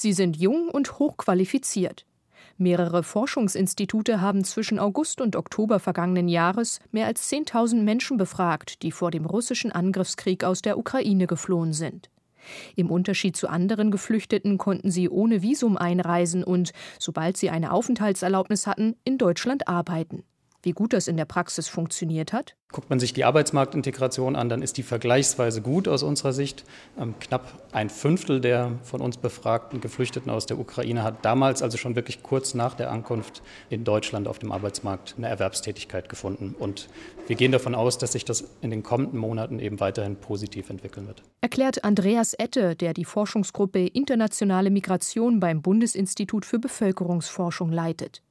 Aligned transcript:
Sie 0.00 0.12
sind 0.12 0.36
jung 0.36 0.68
und 0.68 1.00
hochqualifiziert. 1.00 2.06
Mehrere 2.56 3.02
Forschungsinstitute 3.02 4.20
haben 4.20 4.44
zwischen 4.44 4.78
August 4.78 5.20
und 5.20 5.34
Oktober 5.34 5.80
vergangenen 5.80 6.28
Jahres 6.28 6.78
mehr 6.92 7.06
als 7.06 7.28
10.000 7.32 7.82
Menschen 7.82 8.16
befragt, 8.16 8.84
die 8.84 8.92
vor 8.92 9.10
dem 9.10 9.26
russischen 9.26 9.72
Angriffskrieg 9.72 10.44
aus 10.44 10.62
der 10.62 10.78
Ukraine 10.78 11.26
geflohen 11.26 11.72
sind. 11.72 12.10
Im 12.76 12.92
Unterschied 12.92 13.36
zu 13.36 13.48
anderen 13.48 13.90
Geflüchteten 13.90 14.56
konnten 14.56 14.92
sie 14.92 15.08
ohne 15.08 15.42
Visum 15.42 15.76
einreisen 15.76 16.44
und, 16.44 16.70
sobald 17.00 17.36
sie 17.36 17.50
eine 17.50 17.72
Aufenthaltserlaubnis 17.72 18.68
hatten, 18.68 18.94
in 19.02 19.18
Deutschland 19.18 19.66
arbeiten. 19.66 20.22
Wie 20.62 20.72
gut 20.72 20.92
das 20.92 21.06
in 21.06 21.16
der 21.16 21.24
Praxis 21.24 21.68
funktioniert 21.68 22.32
hat? 22.32 22.56
Guckt 22.72 22.90
man 22.90 22.98
sich 22.98 23.12
die 23.12 23.24
Arbeitsmarktintegration 23.24 24.36
an, 24.36 24.48
dann 24.48 24.60
ist 24.60 24.76
die 24.76 24.82
vergleichsweise 24.82 25.62
gut 25.62 25.86
aus 25.88 26.02
unserer 26.02 26.32
Sicht. 26.32 26.64
Ähm, 26.98 27.14
knapp 27.20 27.68
ein 27.72 27.88
Fünftel 27.88 28.40
der 28.40 28.72
von 28.82 29.00
uns 29.00 29.16
befragten 29.16 29.80
Geflüchteten 29.80 30.30
aus 30.30 30.46
der 30.46 30.58
Ukraine 30.58 31.02
hat 31.04 31.24
damals, 31.24 31.62
also 31.62 31.78
schon 31.78 31.94
wirklich 31.94 32.22
kurz 32.22 32.54
nach 32.54 32.74
der 32.74 32.90
Ankunft 32.90 33.42
in 33.70 33.84
Deutschland 33.84 34.26
auf 34.26 34.38
dem 34.38 34.50
Arbeitsmarkt, 34.50 35.14
eine 35.16 35.28
Erwerbstätigkeit 35.28 36.08
gefunden. 36.08 36.54
Und 36.58 36.88
wir 37.28 37.36
gehen 37.36 37.52
davon 37.52 37.74
aus, 37.74 37.96
dass 37.96 38.12
sich 38.12 38.24
das 38.24 38.44
in 38.60 38.70
den 38.70 38.82
kommenden 38.82 39.18
Monaten 39.18 39.60
eben 39.60 39.80
weiterhin 39.80 40.16
positiv 40.16 40.70
entwickeln 40.70 41.06
wird. 41.06 41.22
Erklärt 41.40 41.84
Andreas 41.84 42.34
Ette, 42.34 42.74
der 42.74 42.94
die 42.94 43.04
Forschungsgruppe 43.04 43.86
Internationale 43.86 44.70
Migration 44.70 45.40
beim 45.40 45.62
Bundesinstitut 45.62 46.44
für 46.44 46.58
Bevölkerungsforschung 46.58 47.70
leitet. 47.70 48.22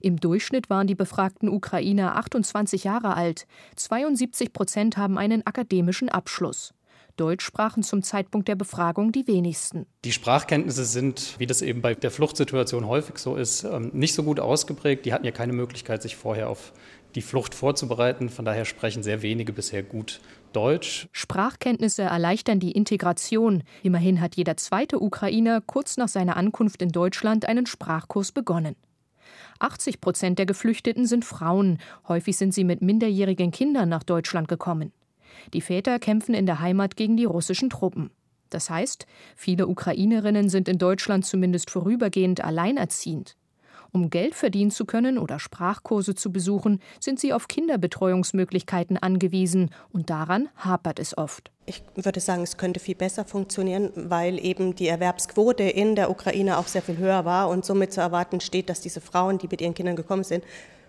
Im 0.00 0.18
Durchschnitt 0.18 0.70
waren 0.70 0.86
die 0.86 0.94
befragten 0.94 1.48
Ukrainer 1.48 2.16
28 2.16 2.84
Jahre 2.84 3.16
alt. 3.16 3.46
72 3.76 4.52
Prozent 4.52 4.96
haben 4.96 5.18
einen 5.18 5.46
akademischen 5.46 6.08
Abschluss. 6.08 6.74
Deutsch 7.20 7.44
sprachen 7.44 7.82
zum 7.82 8.02
Zeitpunkt 8.02 8.48
der 8.48 8.54
Befragung 8.54 9.12
die 9.12 9.26
wenigsten. 9.26 9.84
Die 10.04 10.12
Sprachkenntnisse 10.12 10.86
sind, 10.86 11.34
wie 11.38 11.46
das 11.46 11.60
eben 11.60 11.82
bei 11.82 11.94
der 11.94 12.10
Fluchtsituation 12.10 12.86
häufig 12.86 13.18
so 13.18 13.36
ist, 13.36 13.64
ähm, 13.64 13.90
nicht 13.92 14.14
so 14.14 14.22
gut 14.22 14.40
ausgeprägt. 14.40 15.04
Die 15.04 15.12
hatten 15.12 15.26
ja 15.26 15.30
keine 15.30 15.52
Möglichkeit, 15.52 16.00
sich 16.00 16.16
vorher 16.16 16.48
auf 16.48 16.72
die 17.14 17.20
Flucht 17.20 17.54
vorzubereiten. 17.54 18.30
Von 18.30 18.46
daher 18.46 18.64
sprechen 18.64 19.02
sehr 19.02 19.20
wenige 19.20 19.52
bisher 19.52 19.82
gut 19.82 20.20
Deutsch. 20.52 21.08
Sprachkenntnisse 21.12 22.02
erleichtern 22.02 22.58
die 22.58 22.72
Integration. 22.72 23.64
Immerhin 23.82 24.20
hat 24.20 24.36
jeder 24.36 24.56
zweite 24.56 24.98
Ukrainer 25.00 25.60
kurz 25.60 25.96
nach 25.96 26.08
seiner 26.08 26.36
Ankunft 26.36 26.80
in 26.80 26.90
Deutschland 26.90 27.44
einen 27.44 27.66
Sprachkurs 27.66 28.32
begonnen. 28.32 28.76
80 29.60 30.00
Prozent 30.00 30.38
der 30.38 30.46
Geflüchteten 30.46 31.06
sind 31.06 31.24
Frauen. 31.24 31.78
Häufig 32.08 32.36
sind 32.36 32.52
sie 32.52 32.64
mit 32.64 32.82
minderjährigen 32.82 33.50
Kindern 33.50 33.88
nach 33.88 34.02
Deutschland 34.02 34.48
gekommen. 34.48 34.92
Die 35.52 35.60
Väter 35.60 35.98
kämpfen 35.98 36.34
in 36.34 36.46
der 36.46 36.60
Heimat 36.60 36.96
gegen 36.96 37.16
die 37.16 37.24
russischen 37.24 37.70
Truppen. 37.70 38.10
Das 38.48 38.68
heißt, 38.68 39.06
viele 39.36 39.68
Ukrainerinnen 39.68 40.48
sind 40.48 40.68
in 40.68 40.78
Deutschland 40.78 41.24
zumindest 41.24 41.70
vorübergehend 41.70 42.44
alleinerziehend. 42.44 43.36
Um 43.92 44.10
Geld 44.10 44.34
verdienen 44.34 44.70
zu 44.70 44.84
können 44.84 45.18
oder 45.18 45.38
Sprachkurse 45.38 46.14
zu 46.14 46.30
besuchen, 46.30 46.80
sind 47.00 47.18
sie 47.18 47.32
auf 47.32 47.48
Kinderbetreuungsmöglichkeiten 47.48 48.96
angewiesen 48.96 49.70
und 49.92 50.10
daran 50.10 50.48
hapert 50.56 50.98
es 50.98 51.16
oft. 51.18 51.50
Ich 51.66 51.82
würde 51.94 52.20
sagen, 52.20 52.42
es 52.42 52.56
könnte 52.56 52.80
viel 52.80 52.94
besser 52.94 53.24
funktionieren, 53.24 53.90
weil 53.94 54.44
eben 54.44 54.74
die 54.74 54.88
Erwerbsquote 54.88 55.64
in 55.64 55.96
der 55.96 56.10
Ukraine 56.10 56.58
auch 56.58 56.66
sehr 56.66 56.82
viel 56.82 56.98
höher 56.98 57.24
war 57.24 57.48
und 57.48 57.64
somit 57.64 57.92
zu 57.92 58.00
erwarten 58.00 58.40
steht, 58.40 58.68
dass 58.68 58.80
diese 58.80 59.00
Frauen, 59.00 59.38
die 59.38 59.48
mit 59.48 59.60
ihren 59.60 59.74
Kindern 59.74 59.96
gekommen 59.96 60.24
sind, 60.24 60.44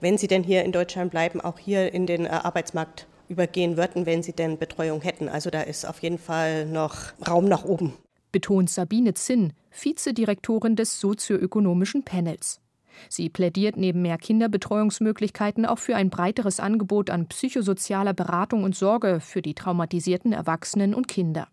wenn 0.00 0.18
sie 0.18 0.28
denn 0.28 0.42
hier 0.42 0.64
in 0.64 0.72
Deutschland 0.72 1.10
bleiben, 1.10 1.40
auch 1.40 1.58
hier 1.58 1.92
in 1.94 2.06
den 2.06 2.26
äh, 2.26 2.30
Arbeitsmarkt 2.30 3.06
übergehen 3.28 3.76
würden, 3.76 4.04
wenn 4.04 4.22
sie 4.22 4.32
denn 4.32 4.58
Betreuung 4.58 5.00
hätten. 5.00 5.28
Also 5.28 5.48
da 5.50 5.62
ist 5.62 5.86
auf 5.86 6.00
jeden 6.00 6.18
Fall 6.18 6.66
noch 6.66 7.12
Raum 7.26 7.46
nach 7.46 7.64
oben. 7.64 7.94
Betont 8.32 8.70
Sabine 8.70 9.14
Zinn, 9.14 9.52
Vizedirektorin 9.70 10.76
des 10.76 11.00
sozioökonomischen 11.00 12.02
Panels. 12.02 12.60
Sie 13.08 13.28
plädiert 13.28 13.76
neben 13.76 14.02
mehr 14.02 14.18
Kinderbetreuungsmöglichkeiten 14.18 15.66
auch 15.66 15.78
für 15.78 15.96
ein 15.96 16.10
breiteres 16.10 16.60
Angebot 16.60 17.10
an 17.10 17.26
psychosozialer 17.26 18.14
Beratung 18.14 18.64
und 18.64 18.74
Sorge 18.74 19.20
für 19.20 19.42
die 19.42 19.54
traumatisierten 19.54 20.32
Erwachsenen 20.32 20.94
und 20.94 21.08
Kinder. 21.08 21.48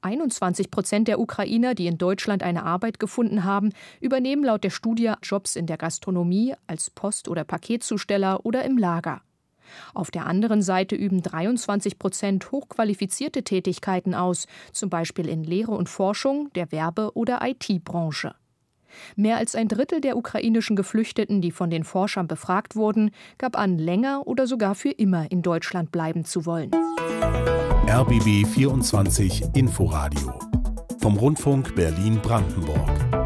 21 0.00 0.70
Prozent 0.70 1.08
der 1.08 1.20
Ukrainer, 1.20 1.74
die 1.74 1.86
in 1.86 1.98
Deutschland 1.98 2.42
eine 2.42 2.64
Arbeit 2.64 2.98
gefunden 2.98 3.44
haben, 3.44 3.72
übernehmen 4.00 4.44
laut 4.44 4.64
der 4.64 4.70
Studie 4.70 5.12
Jobs 5.22 5.56
in 5.56 5.66
der 5.66 5.76
Gastronomie, 5.76 6.54
als 6.66 6.90
Post- 6.90 7.28
oder 7.28 7.44
Paketzusteller 7.44 8.44
oder 8.44 8.64
im 8.64 8.78
Lager. 8.78 9.22
Auf 9.92 10.10
der 10.10 10.26
anderen 10.26 10.62
Seite 10.62 10.96
üben 10.96 11.22
23 11.22 11.98
Prozent 11.98 12.50
hochqualifizierte 12.52 13.42
Tätigkeiten 13.42 14.14
aus, 14.14 14.46
zum 14.72 14.88
Beispiel 14.88 15.28
in 15.28 15.44
Lehre 15.44 15.72
und 15.72 15.88
Forschung, 15.88 16.50
der 16.54 16.72
Werbe- 16.72 17.12
oder 17.14 17.40
IT-Branche. 17.42 18.34
Mehr 19.16 19.36
als 19.36 19.54
ein 19.54 19.68
Drittel 19.68 20.00
der 20.00 20.16
ukrainischen 20.16 20.76
Geflüchteten, 20.76 21.40
die 21.40 21.50
von 21.50 21.70
den 21.70 21.84
Forschern 21.84 22.28
befragt 22.28 22.76
wurden, 22.76 23.10
gab 23.38 23.58
an, 23.58 23.78
länger 23.78 24.26
oder 24.26 24.46
sogar 24.46 24.74
für 24.74 24.90
immer 24.90 25.30
in 25.30 25.42
Deutschland 25.42 25.92
bleiben 25.92 26.24
zu 26.24 26.46
wollen. 26.46 26.70
RBB 27.88 28.46
24 28.46 29.44
Inforadio 29.54 30.38
vom 30.98 31.16
Rundfunk 31.16 31.74
Berlin-Brandenburg. 31.74 33.17